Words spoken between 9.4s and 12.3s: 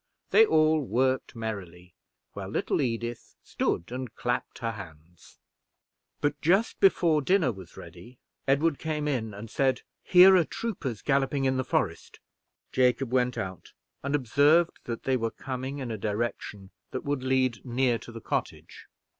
said, "Here are troopers galloping in the forest!"